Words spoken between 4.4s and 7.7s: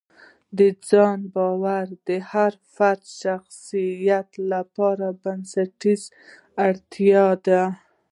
لپاره بنسټیزه اړتیا ده.